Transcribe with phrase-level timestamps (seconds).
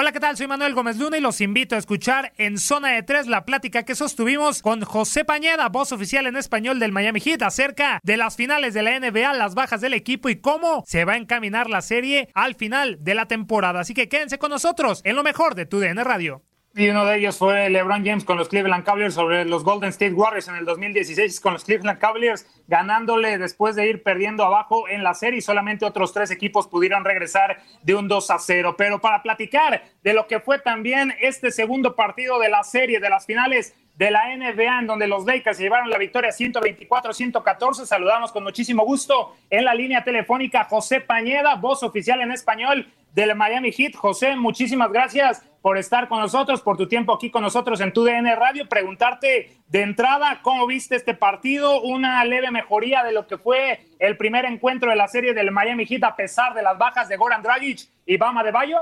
[0.00, 0.36] Hola, ¿qué tal?
[0.36, 3.82] Soy Manuel Gómez Luna y los invito a escuchar en Zona de Tres la plática
[3.82, 8.36] que sostuvimos con José Pañeda, voz oficial en español del Miami Heat, acerca de las
[8.36, 11.82] finales de la NBA, las bajas del equipo y cómo se va a encaminar la
[11.82, 13.80] serie al final de la temporada.
[13.80, 16.44] Así que quédense con nosotros en lo mejor de tu DN Radio.
[16.78, 20.12] Y uno de ellos fue LeBron James con los Cleveland Cavaliers sobre los Golden State
[20.12, 25.02] Warriors en el 2016 con los Cleveland Cavaliers ganándole después de ir perdiendo abajo en
[25.02, 25.40] la serie.
[25.40, 28.76] Solamente otros tres equipos pudieron regresar de un 2 a 0.
[28.78, 33.10] Pero para platicar de lo que fue también este segundo partido de la serie de
[33.10, 37.84] las finales de la NBA en donde los Lakers se llevaron la victoria 124-114.
[37.84, 43.34] Saludamos con muchísimo gusto en la línea telefónica José Pañeda, voz oficial en español del
[43.34, 43.96] Miami Heat.
[43.96, 48.04] José, muchísimas gracias por estar con nosotros, por tu tiempo aquí con nosotros en tu
[48.04, 48.68] DN Radio.
[48.68, 51.82] Preguntarte de entrada, ¿cómo viste este partido?
[51.82, 55.86] Una leve mejoría de lo que fue el primer encuentro de la serie del Miami
[55.86, 58.78] Heat a pesar de las bajas de Goran Dragic y Bama de Bayo.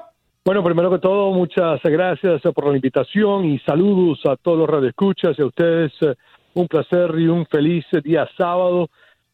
[0.47, 5.37] Bueno, primero que todo, muchas gracias por la invitación y saludos a todos los radioescuchas
[5.37, 5.93] y a ustedes.
[6.55, 8.89] Un placer y un feliz día sábado.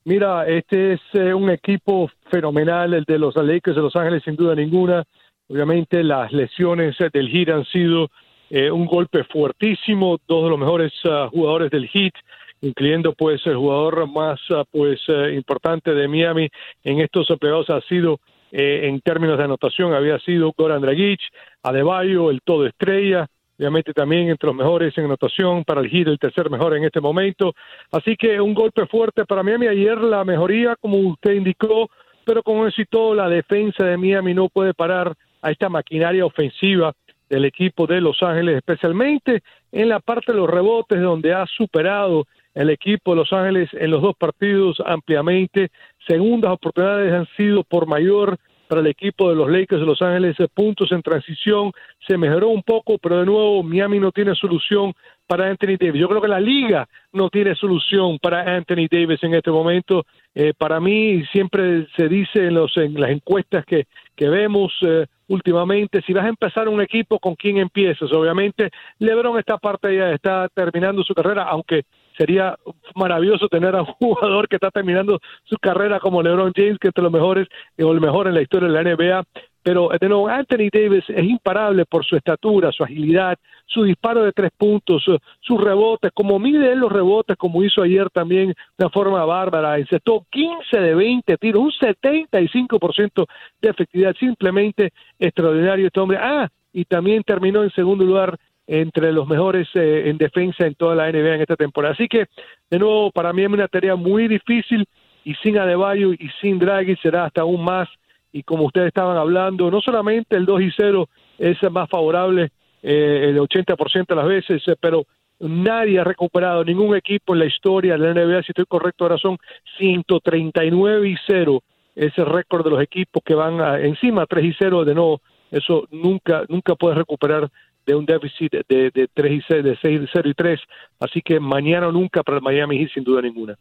[0.06, 4.36] Mira, este es eh, un equipo fenomenal, el de los Lakers de Los Ángeles, sin
[4.36, 5.04] duda ninguna.
[5.48, 8.08] Obviamente las lesiones del Heat han sido
[8.48, 10.18] eh, un golpe fuertísimo.
[10.26, 12.14] Dos de los mejores uh, jugadores del Heat,
[12.62, 16.48] incluyendo pues el jugador más uh, pues uh, importante de Miami
[16.84, 18.18] en estos playoffs ha sido
[18.52, 21.20] eh, en términos de anotación había sido Goran Dragic,
[21.62, 23.26] Adebayo, el todo estrella,
[23.58, 27.00] obviamente también entre los mejores en anotación para el Heat, el tercer mejor en este
[27.00, 27.54] momento.
[27.90, 29.68] Así que un golpe fuerte para Miami.
[29.68, 31.88] Ayer la mejoría, como usted indicó,
[32.26, 36.92] pero con éxito la defensa de Miami no puede parar a esta maquinaria ofensiva
[37.30, 42.26] del equipo de Los Ángeles, especialmente en la parte de los rebotes donde ha superado
[42.54, 45.70] el equipo de Los Ángeles en los dos partidos ampliamente.
[46.06, 48.38] Segundas oportunidades han sido por mayor
[48.72, 51.72] para el equipo de los Lakers de Los Ángeles, puntos en transición,
[52.08, 54.94] se mejoró un poco, pero de nuevo Miami no tiene solución
[55.26, 56.00] para Anthony Davis.
[56.00, 60.06] Yo creo que la liga no tiene solución para Anthony Davis en este momento.
[60.34, 63.84] Eh, para mí siempre se dice en, los, en las encuestas que,
[64.16, 68.10] que vemos eh, últimamente, si vas a empezar un equipo, ¿con quién empiezas?
[68.10, 71.82] Obviamente, LeBron esta parte ya está terminando su carrera, aunque
[72.16, 72.56] sería
[72.94, 76.94] maravilloso tener a un jugador que está terminando su carrera como LeBron James, que es
[76.94, 77.48] de los mejores
[77.78, 79.24] o el mejor en la historia de la NBA.
[79.62, 84.32] pero de nuevo Anthony Davis es imparable por su estatura, su agilidad, su disparo de
[84.32, 85.04] tres puntos,
[85.40, 89.78] sus rebotes, como mide él los rebotes, como hizo ayer también de una forma bárbara,
[89.78, 93.26] encestó 15 de 20 tiros, un 75%
[93.60, 96.18] de efectividad, simplemente extraordinario este hombre.
[96.20, 100.94] Ah, y también terminó en segundo lugar entre los mejores eh, en defensa en toda
[100.94, 101.94] la NBA en esta temporada.
[101.94, 102.26] Así que,
[102.70, 104.86] de nuevo, para mí es una tarea muy difícil
[105.24, 107.88] y sin Adebayo y sin Draghi será hasta aún más.
[108.32, 112.50] Y como ustedes estaban hablando, no solamente el 2 y 0 es más favorable
[112.82, 115.04] eh, el 80% de las veces, eh, pero
[115.38, 119.18] nadie ha recuperado, ningún equipo en la historia de la NBA, si estoy correcto, ahora
[119.18, 119.36] son
[119.78, 121.62] 139 y 0
[121.94, 125.20] ese récord de los equipos que van encima 3 y 0 de nuevo
[125.50, 127.50] eso nunca nunca puedes recuperar
[127.86, 130.60] de un déficit de, de 3 y 6, de 6, 0 y 3.
[131.00, 133.56] Así que mañana o nunca para el Miami Heat, sin duda ninguna.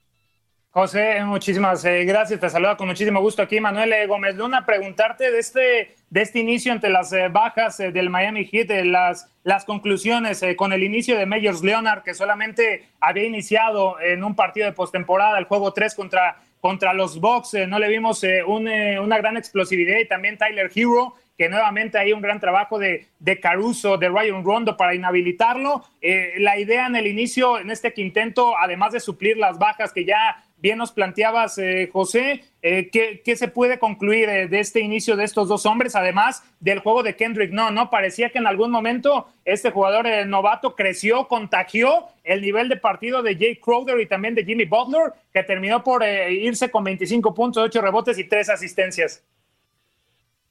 [0.74, 2.40] José, muchísimas eh, gracias.
[2.40, 4.66] Te saluda con muchísimo gusto aquí Manuel eh, Gómez Luna.
[4.66, 9.66] Preguntarte de este, de este inicio entre las eh, bajas del Miami Heat, las, las
[9.66, 14.72] conclusiones con el inicio de Meyers Leonard, que solamente había iniciado en un partido de
[14.72, 17.54] postemporada el juego 3 contra, contra los Bucks.
[17.68, 22.40] no le vimos una gran explosividad y también Tyler Hero que nuevamente hay un gran
[22.40, 23.08] trabajo de,
[23.42, 25.84] Caruso, de Ryan Rondo para inhabilitarlo.
[26.00, 30.06] Eh, la idea en el inicio, en este quinteto, además de suplir las bajas que
[30.06, 35.24] ya bien nos planteabas, eh, José, eh, ¿qué, se puede concluir de este inicio de
[35.24, 37.52] estos dos hombres, además del juego de Kendrick?
[37.52, 42.78] No, no, parecía que en algún momento este jugador novato creció, contagió el nivel de
[42.78, 47.34] partido de Jay Crowder y también de Jimmy Butler, que terminó por irse con 25
[47.34, 49.24] puntos, 8 rebotes y 3 asistencias.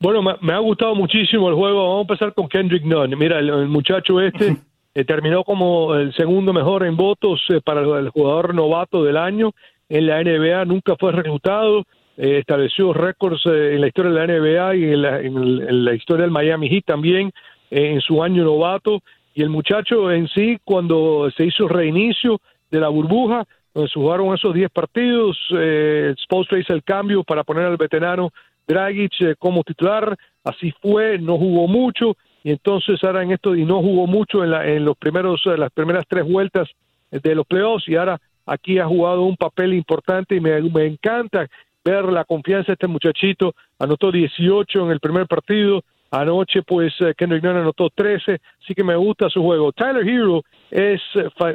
[0.03, 1.83] Bueno, me, ha gustado muchísimo el juego.
[1.83, 3.19] Vamos a empezar con Kendrick Nunn.
[3.19, 4.57] Mira, el, muchacho este
[4.95, 9.53] eh, terminó como el segundo mejor en votos eh, para el, jugador novato del año
[9.91, 10.65] en la NBA.
[10.65, 11.85] Nunca fue reclutado.
[12.17, 16.71] Eh, estableció récords en la historia de la NBA y en la, historia del Miami
[16.71, 17.31] Heat también
[17.71, 19.03] en su año novato.
[19.35, 24.35] Y el muchacho en sí, cuando se hizo reinicio de la burbuja, donde se jugaron
[24.35, 28.31] esos 10 partidos, eh, Spolstra hizo el cambio para poner al veterano
[28.71, 33.65] Dragic eh, como titular, así fue, no jugó mucho y entonces ahora en esto y
[33.65, 36.69] no jugó mucho en, la, en los primeros eh, las primeras tres vueltas
[37.11, 41.49] de los playoffs y ahora aquí ha jugado un papel importante y me, encanta
[41.85, 45.83] ver la confianza de este muchachito, anotó 18 en el primer partido,
[46.13, 49.73] anoche pues eh, Kendrick Nunn anotó 13, así que me gusta su juego.
[49.73, 51.01] Tyler Hero es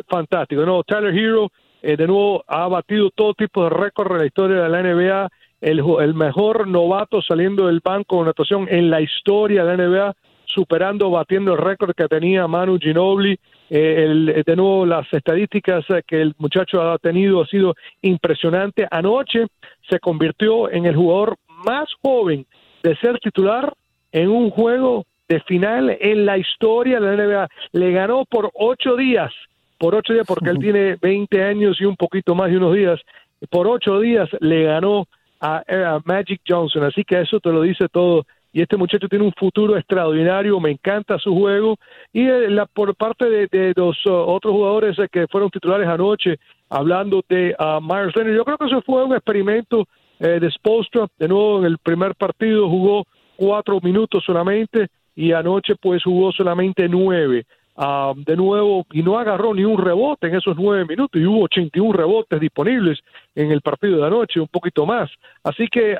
[0.10, 1.50] fantástico, no, Tyler Hero
[1.82, 5.30] de nuevo ha batido todo tipo de récords en la historia de la NBA,
[5.62, 10.16] el, mejor novato saliendo del banco de natación en la historia de la NBA,
[10.46, 13.38] superando, batiendo el récord que tenía Manu Ginobili.
[13.69, 18.88] Eh, de nuevo, las estadísticas que el muchacho ha tenido ha sido impresionante.
[18.92, 19.48] Anoche
[19.90, 22.46] se convirtió en el jugador más joven
[22.84, 23.74] de ser titular
[24.12, 27.48] en un juego de final en la historia de la NBA.
[27.74, 29.34] Le ganó por ocho días,
[29.78, 33.02] por ocho días, porque él tiene 20 años y un poquito más de unos días.
[33.50, 35.07] Por ocho días le ganó
[35.40, 36.84] a, Magic Johnson.
[36.84, 38.26] Así que eso te lo dice todo.
[38.54, 41.78] Y este muchacho tiene un futuro extraordinario, me encanta su juego.
[42.14, 46.38] Y eh, la, por parte de, los uh, otros jugadores eh, que fueron titulares anoche,
[46.70, 49.86] hablando de uh, Myers Leonard, yo creo que eso fue un experimento
[50.20, 51.08] eh, de Spolstra.
[51.18, 53.06] De nuevo, en el primer partido jugó
[53.36, 57.46] cuatro minutos solamente y anoche pues jugó solamente nueve.
[57.77, 61.44] Ah, de nuevo y no agarró ni un rebote en esos nueve minutos y hubo
[61.44, 63.00] 81 rebotes disponibles
[63.35, 65.11] en el partido de anoche, un poquito más.
[65.44, 65.97] Así que,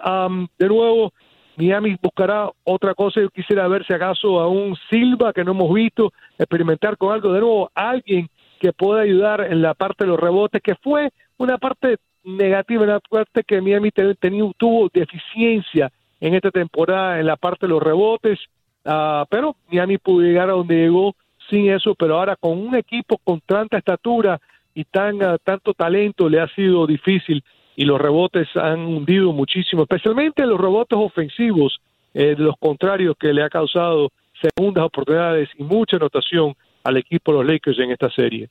[0.58, 1.12] de nuevo,
[1.58, 3.20] Miami buscará otra cosa.
[3.20, 7.34] Yo quisiera ver si acaso a un Silva que no hemos visto experimentar con algo.
[7.34, 8.30] De nuevo, alguien
[8.62, 13.00] que pueda ayudar en la parte de los rebotes, que fue una parte negativa, una
[13.02, 18.40] parte que Miami tenía, tuvo deficiencia en esta temporada en la parte de los rebotes.
[18.86, 21.16] Uh, pero Miami pudo llegar a donde llegó
[21.50, 24.40] sin eso, pero ahora con un equipo con tanta estatura
[24.74, 27.44] y tan ah, tanto talento le ha sido difícil
[27.76, 31.80] y los rebotes han hundido muchísimo, especialmente los rebotes ofensivos
[32.14, 34.12] eh, de los contrarios que le ha causado
[34.42, 38.50] segundas oportunidades y mucha anotación al equipo de los Lakers en esta serie.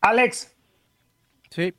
[0.00, 0.56] Alex.
[1.50, 1.72] Sí.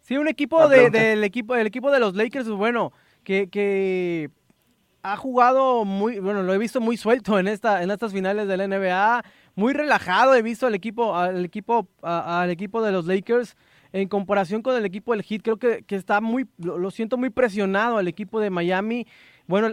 [0.00, 2.92] Sí, un equipo de, del equipo, el equipo de los Lakers, bueno,
[3.24, 4.30] que, que
[5.12, 8.56] ha jugado muy, bueno, lo he visto muy suelto en esta, en estas finales de
[8.56, 9.24] la NBA,
[9.54, 13.56] muy relajado he visto al equipo, al equipo, al equipo de los Lakers
[13.92, 17.96] en comparación con el equipo del Heat, creo que, está muy, lo, siento muy presionado
[17.96, 19.06] al equipo de Miami.
[19.46, 19.68] Bueno,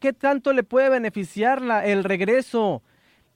[0.00, 2.82] ¿qué tanto le puede beneficiar la, el regreso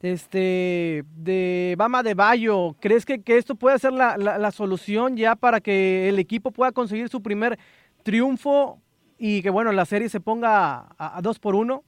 [0.02, 2.74] este, de Bama de Bayo?
[2.80, 7.22] ¿Crees que, esto puede ser la, solución ya para que el equipo pueda conseguir su
[7.22, 7.56] primer
[8.02, 8.80] triunfo
[9.18, 11.82] y que bueno, la serie se ponga a, dos por uno?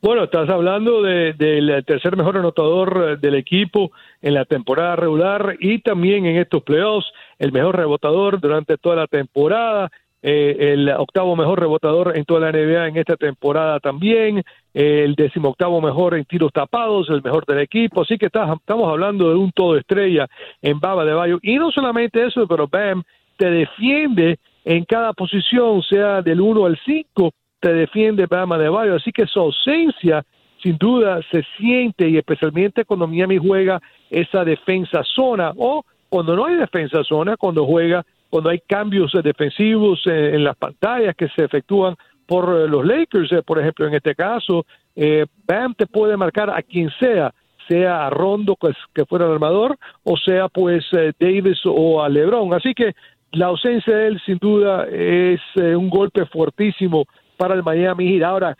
[0.00, 5.80] Bueno, estás hablando del tercer mejor anotador eh, del equipo en la temporada regular y
[5.80, 7.06] también en estos playoffs,
[7.38, 9.90] el mejor rebotador durante toda la temporada,
[10.22, 14.42] eh, el octavo mejor rebotador en toda la NBA en esta temporada también,
[14.74, 19.36] el decimoctavo mejor en tiros tapados, el mejor del equipo, así que estamos hablando de
[19.36, 20.26] un todo estrella
[20.62, 21.38] en Baba de Bayo.
[21.42, 23.02] Y no solamente eso, pero Bam
[23.36, 27.30] te defiende en cada posición, sea del 1 al 5,
[27.60, 30.24] te defiende Bama de Bayo, así que su ausencia
[30.60, 33.80] sin duda se siente y especialmente cuando Miami juega
[34.10, 40.02] esa defensa zona o cuando no hay defensa zona, cuando juega, cuando hay cambios defensivos
[40.06, 41.94] en, las pantallas que se efectúan
[42.26, 46.50] por eh, los Lakers, eh, por ejemplo, en este caso, eh, Bam te puede marcar
[46.50, 47.32] a quien sea,
[47.68, 50.84] sea a Rondo que, que fuera el armador o sea pues
[51.20, 52.52] Davis o a LeBron.
[52.52, 52.94] Así que
[53.36, 57.04] la ausencia de él sin duda es un golpe fuertísimo
[57.36, 58.22] para el Miami Heat.
[58.22, 58.56] Ahora,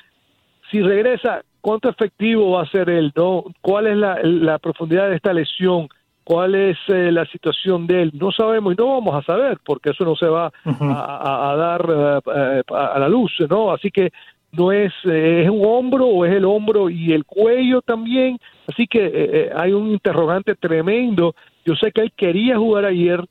[0.71, 3.13] si regresa, ¿cuánto efectivo va a ser él?
[3.17, 3.45] ¿no?
[3.61, 5.89] ¿Cuál es la, profundidad de esta lesión?
[6.25, 8.13] ¿Cuál es eh, la situación de él?
[8.15, 12.63] No sabemos y no vamos a saber porque eso no se va a, dar eh,
[12.73, 13.73] a la luz, ¿no?
[13.73, 14.11] Así que
[14.53, 18.39] no es, eh, es un hombro o es el hombro y el cuello también.
[18.67, 21.35] Así que hay un interrogante tremendo.
[21.65, 23.25] Yo sé que él quería jugar ayer,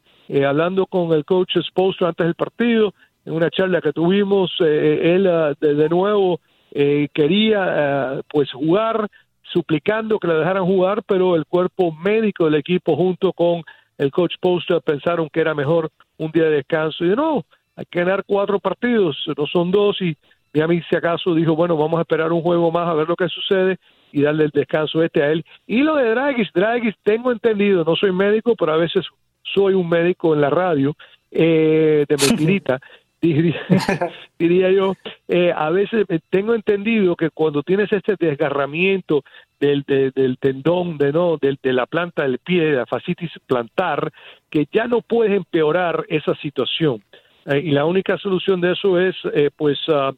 [0.45, 2.93] hablando con el coach Spoelstra antes del partido,
[3.25, 6.39] en una charla que tuvimos, eh, él ah, de, nuevo
[6.71, 7.63] eh, quería
[8.17, 9.07] ah, pues jugar,
[9.41, 13.63] suplicando que le dejaran jugar, pero el cuerpo médico del equipo junto con
[13.97, 17.99] el coach Poster pensaron que era mejor un día de descanso y no, hay que
[17.99, 20.15] ganar cuatro partidos, no son dos y
[20.53, 23.27] Miami si acaso dijo, bueno, vamos a esperar un juego más a ver lo que
[23.27, 23.77] sucede
[24.11, 25.43] y darle el descanso este a él.
[25.67, 29.05] Y lo de Dragis, Dragis, tengo entendido, no soy médico, pero a veces
[29.53, 30.95] soy un médico en la radio,
[31.31, 32.79] eh, de mentirita,
[34.39, 34.93] diría, yo,
[35.27, 39.23] eh, a veces tengo entendido que cuando tienes este desgarramiento
[39.59, 44.11] del, del tendón de no de, la planta del pie, de la fascitis plantar,
[44.49, 47.01] que ya no puedes empeorar esa situación.
[47.45, 50.11] Eh, y la única solución de eso es, eh, pues, ah,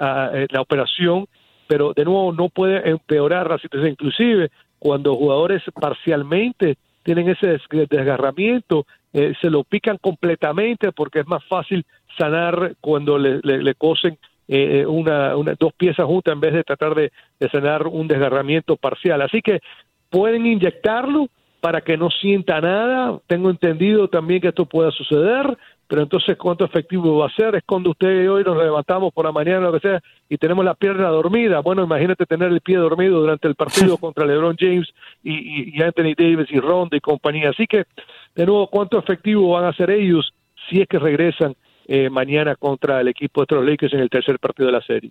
[0.00, 1.26] ah, la operación,
[1.66, 3.90] pero de nuevo no puede empeorar la situación.
[3.90, 11.86] Inclusive, cuando jugadores parcialmente tienen ese desgarramiento, se lo pican completamente porque es más fácil
[12.18, 16.64] sanar cuando le, le, cosen eh, eh, una, una, dos piezas juntas en vez de
[16.64, 17.10] tratar de,
[17.50, 19.22] sanar un desgarramiento parcial.
[19.22, 19.60] Así que
[20.10, 21.28] pueden inyectarlo
[21.60, 23.18] para que no sienta nada.
[23.26, 27.62] Tengo entendido también que esto pueda suceder, pero entonces cuánto efectivo va a ser es
[27.64, 30.74] cuando usted y hoy nos levantamos por la mañana lo que sea y tenemos la
[30.74, 31.60] pierna dormida.
[31.60, 34.88] Bueno, imagínate tener el pie dormido durante el partido contra LeBron James
[35.22, 37.50] y, y, Anthony Davis y Ronda y compañía.
[37.50, 37.84] Así que,
[38.34, 40.32] de nuevo, cuánto efectivo van a ser ellos
[40.68, 41.54] si es que regresan
[41.86, 45.10] eh, mañana contra el equipo de los Lakers en el tercer partido de la serie.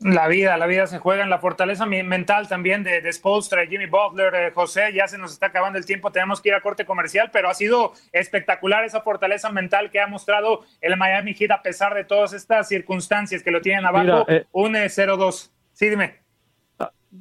[0.00, 3.86] La vida, la vida se juega en la fortaleza mental también de, de Spolstra, Jimmy
[3.86, 6.84] Butler, eh, José, ya se nos está acabando el tiempo, tenemos que ir a corte
[6.84, 11.62] comercial, pero ha sido espectacular esa fortaleza mental que ha mostrado el Miami Heat a
[11.62, 15.50] pesar de todas estas circunstancias que lo tienen abajo, eh, un 0-2.
[15.72, 16.28] Sí, dime.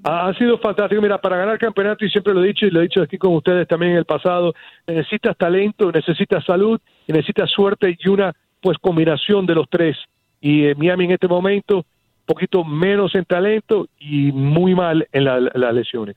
[0.04, 1.02] Ha, sido fantástico.
[1.02, 3.34] Mira, para ganar campeonato, y siempre lo he dicho y lo he dicho aquí con
[3.34, 4.54] ustedes también en el pasado,
[4.86, 9.98] necesitas talento, necesitas salud, necesitas suerte y una pues combinación de los tres.
[10.42, 11.86] Y eh, Miami en este momento,
[12.28, 16.16] poquito menos en talento y muy mal en las lesiones.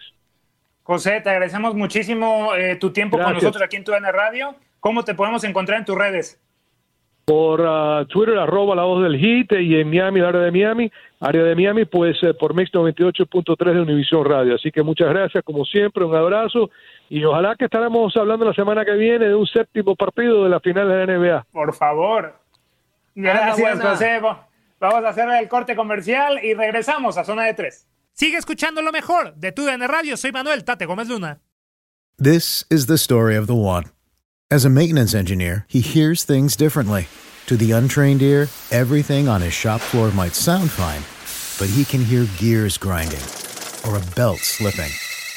[0.83, 4.55] José, te agradecemos muchísimo eh, tu tiempo con nosotros aquí en Tu Radio.
[4.81, 6.41] ¿Cómo te podemos encontrar en tus redes?
[7.25, 10.91] Por uh, Twitter, arroba la voz del hit, y en Miami, el área de Miami,
[11.21, 14.57] área de Miami, pues eh, por Mix 98.3 de Univisión Radio.
[14.57, 16.71] Así que muchas gracias, como siempre, un abrazo
[17.09, 20.59] y ojalá que estaremos hablando la semana que viene de un séptimo partido de la
[20.59, 21.47] final de la NBA.
[21.53, 22.35] Por favor.
[23.15, 24.21] Gracias, José.
[24.81, 27.87] Vamos a hacer el corte comercial y regresamos a Zona de Tres.
[28.15, 30.17] Sigue escuchando lo mejor de tu DN Radio.
[30.17, 31.41] Soy Manuel Tate Gómez Luna.
[32.17, 33.85] This is the story of the one.
[34.51, 37.09] As a maintenance engineer, he hears things differently.
[37.47, 41.03] To the untrained ear, everything on his shop floor might sound fine,
[41.59, 43.23] but he can hear gears grinding
[43.87, 44.91] or a belt slipping.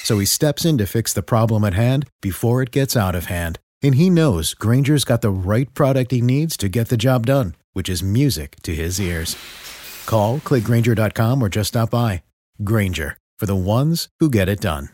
[0.03, 3.25] So he steps in to fix the problem at hand before it gets out of
[3.25, 3.59] hand.
[3.81, 7.55] And he knows Granger's got the right product he needs to get the job done,
[7.73, 9.35] which is music to his ears.
[10.05, 12.23] Call, clickgranger.com, or just stop by.
[12.63, 14.89] Granger, for the ones who get it done.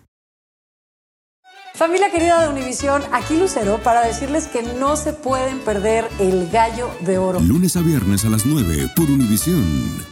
[1.75, 6.89] Familia querida de Univisión, aquí Lucero para decirles que no se pueden perder el gallo
[7.05, 7.39] de oro.
[7.39, 10.08] Lunes a viernes a las 9 por Univisión.